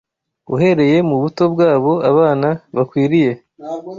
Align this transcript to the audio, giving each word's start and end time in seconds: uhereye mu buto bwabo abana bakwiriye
uhereye 0.53 0.97
mu 1.09 1.15
buto 1.21 1.43
bwabo 1.53 1.93
abana 2.11 2.49
bakwiriye 2.75 3.31